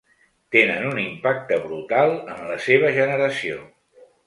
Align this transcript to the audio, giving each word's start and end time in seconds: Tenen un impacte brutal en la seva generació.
Tenen 0.53 0.87
un 0.91 1.01
impacte 1.01 1.59
brutal 1.67 2.15
en 2.23 2.43
la 2.53 2.59
seva 2.71 2.91
generació. 2.99 3.63